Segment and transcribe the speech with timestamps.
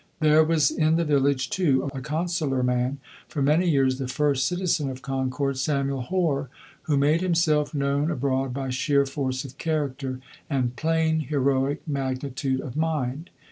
[0.19, 4.89] There was in the village, too, a consular man, for many years the first citizen
[4.89, 6.49] of Concord, Samuel Hoar,
[6.89, 10.19] who made himself known abroad by sheer force of character
[10.49, 13.29] and "plain heroic magnitude of mind."